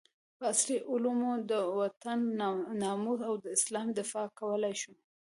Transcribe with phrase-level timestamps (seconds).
[0.37, 2.19] په عصري علومو د وطن
[2.83, 4.93] ناموس او د اسلام دفاع کولي شو